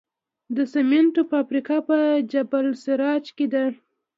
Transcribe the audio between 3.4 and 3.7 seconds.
ده